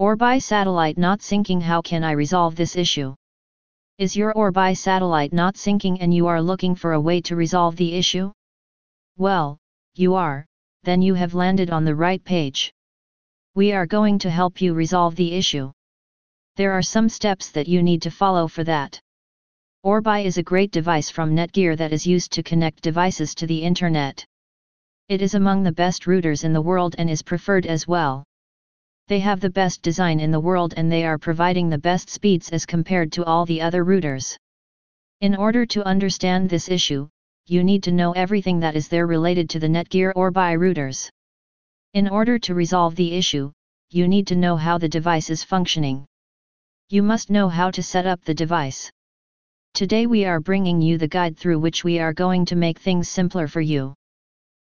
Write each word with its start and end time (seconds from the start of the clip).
Orbi 0.00 0.40
satellite 0.40 0.96
not 0.96 1.20
syncing 1.20 1.60
How 1.60 1.82
can 1.82 2.02
I 2.04 2.12
resolve 2.12 2.56
this 2.56 2.74
issue? 2.74 3.14
Is 3.98 4.16
your 4.16 4.32
Orbi 4.32 4.74
satellite 4.74 5.34
not 5.34 5.56
syncing 5.56 5.98
and 6.00 6.14
you 6.14 6.26
are 6.26 6.40
looking 6.40 6.74
for 6.74 6.94
a 6.94 7.00
way 7.02 7.20
to 7.20 7.36
resolve 7.36 7.76
the 7.76 7.92
issue? 7.92 8.32
Well, 9.18 9.58
you 9.94 10.14
are, 10.14 10.46
then 10.84 11.02
you 11.02 11.12
have 11.12 11.34
landed 11.34 11.68
on 11.68 11.84
the 11.84 11.94
right 11.94 12.24
page. 12.24 12.72
We 13.54 13.72
are 13.72 13.84
going 13.84 14.18
to 14.20 14.30
help 14.30 14.62
you 14.62 14.72
resolve 14.72 15.16
the 15.16 15.34
issue. 15.34 15.70
There 16.56 16.72
are 16.72 16.80
some 16.80 17.10
steps 17.10 17.50
that 17.50 17.68
you 17.68 17.82
need 17.82 18.00
to 18.00 18.10
follow 18.10 18.48
for 18.48 18.64
that. 18.64 18.98
Orbi 19.82 20.24
is 20.24 20.38
a 20.38 20.42
great 20.42 20.70
device 20.70 21.10
from 21.10 21.36
Netgear 21.36 21.76
that 21.76 21.92
is 21.92 22.06
used 22.06 22.32
to 22.32 22.42
connect 22.42 22.80
devices 22.80 23.34
to 23.34 23.46
the 23.46 23.62
internet. 23.62 24.24
It 25.10 25.20
is 25.20 25.34
among 25.34 25.62
the 25.62 25.72
best 25.72 26.04
routers 26.04 26.42
in 26.42 26.54
the 26.54 26.62
world 26.62 26.94
and 26.96 27.10
is 27.10 27.20
preferred 27.20 27.66
as 27.66 27.86
well. 27.86 28.24
They 29.10 29.18
have 29.18 29.40
the 29.40 29.50
best 29.50 29.82
design 29.82 30.20
in 30.20 30.30
the 30.30 30.38
world 30.38 30.72
and 30.76 30.86
they 30.86 31.04
are 31.04 31.18
providing 31.18 31.68
the 31.68 31.78
best 31.78 32.08
speeds 32.08 32.50
as 32.50 32.64
compared 32.64 33.10
to 33.14 33.24
all 33.24 33.44
the 33.44 33.60
other 33.60 33.84
routers. 33.84 34.36
In 35.20 35.34
order 35.34 35.66
to 35.66 35.84
understand 35.84 36.48
this 36.48 36.68
issue, 36.68 37.08
you 37.44 37.64
need 37.64 37.82
to 37.82 37.90
know 37.90 38.12
everything 38.12 38.60
that 38.60 38.76
is 38.76 38.86
there 38.86 39.08
related 39.08 39.50
to 39.50 39.58
the 39.58 39.66
Netgear 39.66 40.12
or 40.14 40.26
Orbi 40.26 40.56
routers. 40.56 41.10
In 41.92 42.06
order 42.06 42.38
to 42.38 42.54
resolve 42.54 42.94
the 42.94 43.12
issue, 43.14 43.50
you 43.90 44.06
need 44.06 44.28
to 44.28 44.36
know 44.36 44.54
how 44.54 44.78
the 44.78 44.88
device 44.88 45.28
is 45.28 45.42
functioning. 45.42 46.06
You 46.88 47.02
must 47.02 47.30
know 47.30 47.48
how 47.48 47.72
to 47.72 47.82
set 47.82 48.06
up 48.06 48.22
the 48.22 48.40
device. 48.44 48.92
Today 49.74 50.06
we 50.06 50.24
are 50.24 50.38
bringing 50.38 50.80
you 50.80 50.98
the 50.98 51.08
guide 51.08 51.36
through 51.36 51.58
which 51.58 51.82
we 51.82 51.98
are 51.98 52.12
going 52.12 52.44
to 52.44 52.54
make 52.54 52.78
things 52.78 53.08
simpler 53.08 53.48
for 53.48 53.60
you. 53.60 53.92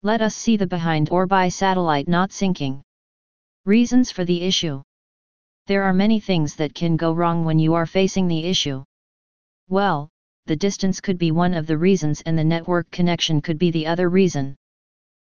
Let 0.04 0.20
us 0.20 0.36
see 0.36 0.58
the 0.58 0.68
behind 0.68 1.10
Orbi 1.10 1.50
satellite 1.50 2.10
not 2.10 2.32
syncing. 2.32 2.82
Reasons 3.66 4.12
for 4.12 4.24
the 4.26 4.44
issue. 4.44 4.84
There 5.66 5.82
are 5.82 5.94
many 5.94 6.20
things 6.20 6.56
that 6.58 6.76
can 6.76 6.98
go 6.98 7.12
wrong 7.14 7.46
when 7.46 7.58
you 7.58 7.74
are 7.74 7.88
facing 7.88 8.28
the 8.28 8.46
issue. 8.46 8.84
Well, 9.68 10.10
the 10.46 10.56
distance 10.56 11.02
could 11.02 11.18
be 11.18 11.32
one 11.32 11.56
of 11.56 11.66
the 11.66 11.80
reasons 11.80 12.22
and 12.28 12.38
the 12.38 12.44
network 12.44 12.92
connection 12.92 13.42
could 13.42 13.58
be 13.58 13.72
the 13.72 13.88
other 13.88 14.08
reason. 14.08 14.56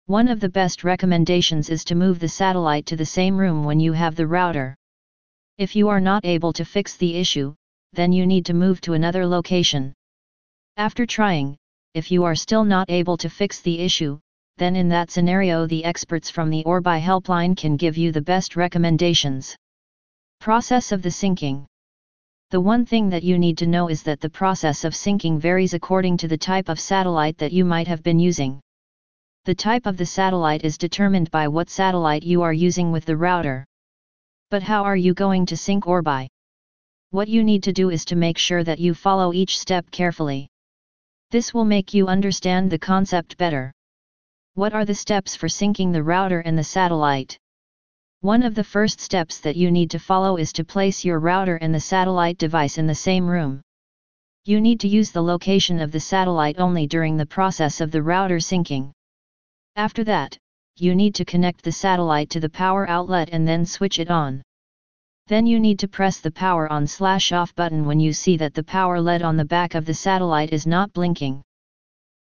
One 0.07 0.27
of 0.27 0.39
the 0.39 0.49
best 0.49 0.83
recommendations 0.83 1.69
is 1.69 1.83
to 1.85 1.93
move 1.93 2.19
the 2.19 2.27
satellite 2.27 2.87
to 2.87 2.95
the 2.95 3.05
same 3.05 3.37
room 3.37 3.65
when 3.65 3.79
you 3.79 3.93
have 3.93 4.15
the 4.15 4.25
router. 4.25 4.75
If 5.59 5.75
you 5.75 5.89
are 5.89 6.01
not 6.01 6.25
able 6.25 6.53
to 6.53 6.65
fix 6.65 6.97
the 6.97 7.15
issue, 7.15 7.53
then 7.91 8.11
you 8.11 8.25
need 8.25 8.47
to 8.47 8.55
move 8.55 8.81
to 8.81 8.93
another 8.93 9.27
location. 9.27 9.93
After 10.75 11.05
trying, 11.05 11.55
if 11.93 12.09
you 12.09 12.23
are 12.23 12.33
still 12.33 12.65
not 12.65 12.89
able 12.89 13.17
to 13.17 13.29
fix 13.29 13.61
the 13.61 13.77
issue, 13.77 14.19
then 14.57 14.75
in 14.75 14.87
that 14.89 15.09
scenario 15.09 15.65
the 15.65 15.83
experts 15.83 16.29
from 16.29 16.49
the 16.49 16.63
Orbi 16.65 16.99
helpline 16.99 17.57
can 17.57 17.75
give 17.75 17.97
you 17.97 18.11
the 18.11 18.21
best 18.21 18.55
recommendations. 18.55 19.55
Process 20.39 20.91
of 20.91 21.01
the 21.01 21.09
syncing 21.09 21.65
The 22.51 22.61
one 22.61 22.85
thing 22.85 23.09
that 23.09 23.23
you 23.23 23.39
need 23.39 23.57
to 23.57 23.67
know 23.67 23.89
is 23.89 24.03
that 24.03 24.19
the 24.19 24.29
process 24.29 24.83
of 24.83 24.93
syncing 24.93 25.39
varies 25.39 25.73
according 25.73 26.17
to 26.17 26.27
the 26.27 26.37
type 26.37 26.69
of 26.69 26.79
satellite 26.79 27.37
that 27.39 27.51
you 27.51 27.65
might 27.65 27.87
have 27.87 28.03
been 28.03 28.19
using. 28.19 28.59
The 29.45 29.55
type 29.55 29.85
of 29.85 29.97
the 29.97 30.05
satellite 30.05 30.63
is 30.63 30.77
determined 30.77 31.31
by 31.31 31.47
what 31.47 31.69
satellite 31.69 32.23
you 32.23 32.43
are 32.43 32.53
using 32.53 32.91
with 32.91 33.05
the 33.05 33.17
router. 33.17 33.65
But 34.51 34.63
how 34.63 34.83
are 34.83 34.95
you 34.95 35.13
going 35.13 35.45
to 35.47 35.57
sync 35.57 35.87
Orbi? 35.87 36.29
What 37.09 37.27
you 37.27 37.43
need 37.43 37.63
to 37.63 37.73
do 37.73 37.89
is 37.89 38.05
to 38.05 38.15
make 38.15 38.37
sure 38.37 38.63
that 38.63 38.79
you 38.79 38.93
follow 38.93 39.33
each 39.33 39.59
step 39.59 39.89
carefully. 39.91 40.47
This 41.31 41.53
will 41.53 41.65
make 41.65 41.93
you 41.93 42.07
understand 42.07 42.69
the 42.69 42.79
concept 42.79 43.37
better. 43.37 43.71
What 44.55 44.73
are 44.73 44.85
the 44.85 44.93
steps 44.93 45.35
for 45.35 45.47
syncing 45.47 45.91
the 45.91 46.03
router 46.03 46.39
and 46.41 46.55
the 46.55 46.63
satellite? 46.63 47.39
One 48.21 48.43
of 48.43 48.53
the 48.53 48.63
first 48.63 48.99
steps 48.99 49.39
that 49.39 49.55
you 49.55 49.71
need 49.71 49.89
to 49.89 49.97
follow 49.97 50.37
is 50.37 50.53
to 50.53 50.63
place 50.63 51.03
your 51.03 51.17
router 51.17 51.55
and 51.55 51.73
the 51.73 51.79
satellite 51.79 52.37
device 52.37 52.77
in 52.77 52.85
the 52.85 52.93
same 52.93 53.25
room. 53.25 53.63
You 54.45 54.61
need 54.61 54.79
to 54.81 54.87
use 54.87 55.11
the 55.11 55.23
location 55.23 55.79
of 55.79 55.91
the 55.91 55.99
satellite 55.99 56.59
only 56.59 56.85
during 56.85 57.17
the 57.17 57.25
process 57.25 57.81
of 57.81 57.89
the 57.89 58.03
router 58.03 58.37
syncing. 58.37 58.91
After 59.75 60.03
that, 60.03 60.37
you 60.77 60.93
need 60.93 61.15
to 61.15 61.25
connect 61.25 61.63
the 61.63 61.71
satellite 61.71 62.29
to 62.29 62.39
the 62.39 62.47
power 62.47 62.87
outlet 62.87 63.29
and 63.31 63.47
then 63.47 63.65
switch 63.65 63.97
it 63.97 64.11
on. 64.11 64.43
Then 65.25 65.47
you 65.47 65.59
need 65.59 65.79
to 65.79 65.87
press 65.87 66.19
the 66.19 66.29
power 66.29 66.71
on 66.71 66.85
slash 66.85 67.31
off 67.31 67.55
button 67.55 67.85
when 67.87 67.99
you 67.99 68.13
see 68.13 68.37
that 68.37 68.53
the 68.53 68.63
power 68.63 69.01
LED 69.01 69.23
on 69.23 69.35
the 69.35 69.45
back 69.45 69.73
of 69.73 69.85
the 69.85 69.95
satellite 69.95 70.53
is 70.53 70.67
not 70.67 70.93
blinking. 70.93 71.41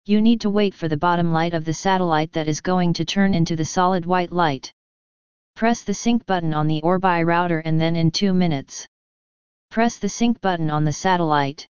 You 0.04 0.20
need 0.20 0.40
to 0.40 0.50
wait 0.50 0.74
for 0.74 0.88
the 0.88 0.96
bottom 0.96 1.32
light 1.32 1.54
of 1.54 1.64
the 1.64 1.72
satellite 1.72 2.32
that 2.32 2.48
is 2.48 2.60
going 2.60 2.92
to 2.94 3.04
turn 3.04 3.34
into 3.34 3.54
the 3.54 3.64
solid 3.64 4.04
white 4.04 4.32
light. 4.32 4.72
Press 5.54 5.84
the 5.84 5.94
sync 5.94 6.26
button 6.26 6.52
on 6.52 6.66
the 6.66 6.82
Orbi 6.82 7.22
router 7.22 7.60
and 7.60 7.80
then 7.80 7.94
in 7.94 8.10
2 8.10 8.34
minutes. 8.34 8.84
Press 9.70 9.98
the 9.98 10.08
sync 10.08 10.40
button 10.40 10.70
on 10.70 10.84
the 10.84 10.92
satellite. 10.92 11.68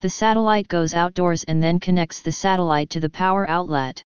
The 0.00 0.08
satellite 0.08 0.66
goes 0.68 0.94
outdoors 0.94 1.44
and 1.44 1.62
then 1.62 1.78
connects 1.78 2.22
the 2.22 2.32
satellite 2.32 2.88
to 2.88 3.00
the 3.00 3.10
power 3.10 3.46
outlet. 3.50 4.02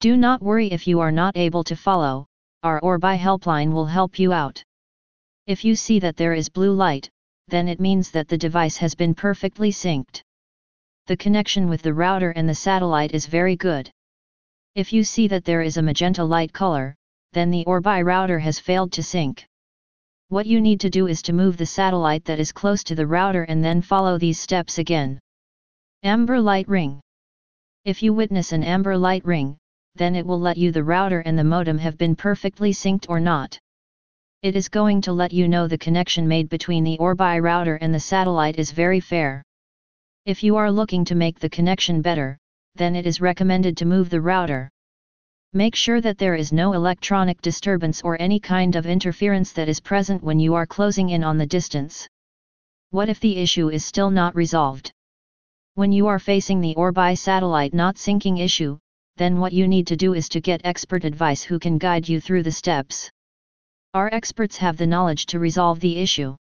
Do 0.00 0.16
not 0.16 0.42
worry 0.42 0.72
if 0.72 0.88
you 0.88 0.98
are 0.98 1.12
not 1.12 1.36
able 1.36 1.62
to 1.62 1.76
follow, 1.76 2.26
our 2.64 2.80
Orbi 2.80 3.16
helpline 3.16 3.72
will 3.72 3.86
help 3.86 4.18
you 4.18 4.32
out. 4.32 4.60
If 5.46 5.64
you 5.64 5.76
see 5.76 6.00
that 6.00 6.16
there 6.16 6.34
is 6.34 6.48
blue 6.48 6.72
light, 6.72 7.08
then 7.46 7.68
it 7.68 7.78
means 7.78 8.10
that 8.10 8.26
the 8.26 8.36
device 8.36 8.76
has 8.78 8.96
been 8.96 9.14
perfectly 9.14 9.70
synced 9.70 10.24
the 11.06 11.16
connection 11.16 11.68
with 11.68 11.82
the 11.82 11.94
router 11.94 12.32
and 12.32 12.48
the 12.48 12.54
satellite 12.54 13.12
is 13.12 13.26
very 13.26 13.54
good. 13.54 13.88
If 14.74 14.92
you 14.92 15.04
see 15.04 15.28
that 15.28 15.44
there 15.44 15.62
is 15.62 15.76
a 15.76 15.82
magenta 15.82 16.24
light 16.24 16.52
color, 16.52 16.96
then 17.32 17.50
the 17.50 17.64
Orbi 17.64 18.02
router 18.02 18.40
has 18.40 18.58
failed 18.58 18.90
to 18.92 19.04
sync. 19.04 19.46
What 20.30 20.46
you 20.46 20.60
need 20.60 20.80
to 20.80 20.90
do 20.90 21.06
is 21.06 21.22
to 21.22 21.32
move 21.32 21.56
the 21.56 21.64
satellite 21.64 22.24
that 22.24 22.40
is 22.40 22.50
close 22.50 22.82
to 22.84 22.96
the 22.96 23.06
router 23.06 23.44
and 23.44 23.64
then 23.64 23.82
follow 23.82 24.18
these 24.18 24.40
steps 24.40 24.78
again. 24.78 25.20
Amber 26.02 26.40
light 26.40 26.66
ring. 26.66 27.00
If 27.84 28.02
you 28.02 28.12
witness 28.12 28.50
an 28.50 28.64
amber 28.64 28.98
light 28.98 29.24
ring, 29.24 29.58
then 29.94 30.16
it 30.16 30.26
will 30.26 30.40
let 30.40 30.56
you 30.56 30.72
the 30.72 30.82
router 30.82 31.20
and 31.20 31.38
the 31.38 31.44
modem 31.44 31.78
have 31.78 31.96
been 31.96 32.16
perfectly 32.16 32.72
synced 32.72 33.06
or 33.08 33.20
not. 33.20 33.56
It 34.42 34.56
is 34.56 34.68
going 34.68 35.02
to 35.02 35.12
let 35.12 35.32
you 35.32 35.46
know 35.46 35.68
the 35.68 35.78
connection 35.78 36.26
made 36.26 36.48
between 36.48 36.82
the 36.82 36.98
Orbi 36.98 37.38
router 37.38 37.76
and 37.76 37.94
the 37.94 38.00
satellite 38.00 38.56
is 38.58 38.72
very 38.72 38.98
fair. 38.98 39.44
If 40.26 40.42
you 40.42 40.56
are 40.56 40.72
looking 40.72 41.04
to 41.04 41.14
make 41.14 41.38
the 41.38 41.48
connection 41.48 42.02
better, 42.02 42.36
then 42.74 42.96
it 42.96 43.06
is 43.06 43.20
recommended 43.20 43.76
to 43.76 43.84
move 43.84 44.10
the 44.10 44.20
router. 44.20 44.68
Make 45.52 45.76
sure 45.76 46.00
that 46.00 46.18
there 46.18 46.34
is 46.34 46.52
no 46.52 46.72
electronic 46.72 47.40
disturbance 47.40 48.02
or 48.02 48.20
any 48.20 48.40
kind 48.40 48.74
of 48.74 48.86
interference 48.86 49.52
that 49.52 49.68
is 49.68 49.78
present 49.78 50.24
when 50.24 50.40
you 50.40 50.54
are 50.54 50.66
closing 50.66 51.10
in 51.10 51.22
on 51.22 51.38
the 51.38 51.46
distance. 51.46 52.08
What 52.90 53.08
if 53.08 53.20
the 53.20 53.36
issue 53.36 53.68
is 53.68 53.84
still 53.84 54.10
not 54.10 54.34
resolved? 54.34 54.90
When 55.74 55.92
you 55.92 56.08
are 56.08 56.18
facing 56.18 56.60
the 56.60 56.74
Orbi 56.74 57.14
satellite 57.14 57.72
not 57.72 57.94
syncing 57.94 58.40
issue, 58.40 58.78
then 59.18 59.38
what 59.38 59.52
you 59.52 59.68
need 59.68 59.86
to 59.86 59.96
do 59.96 60.14
is 60.14 60.28
to 60.30 60.40
get 60.40 60.60
expert 60.64 61.04
advice 61.04 61.44
who 61.44 61.60
can 61.60 61.78
guide 61.78 62.08
you 62.08 62.20
through 62.20 62.42
the 62.42 62.50
steps. 62.50 63.08
Our 63.94 64.12
experts 64.12 64.56
have 64.56 64.76
the 64.76 64.88
knowledge 64.88 65.26
to 65.26 65.38
resolve 65.38 65.78
the 65.78 65.98
issue 65.98 66.34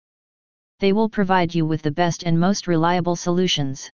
they 0.80 0.94
will 0.94 1.10
provide 1.10 1.56
you 1.56 1.66
with 1.66 1.82
the 1.82 1.92
best 1.92 2.24
and 2.24 2.40
most 2.40 2.68
reliable 2.68 3.16
solutions. 3.16 3.90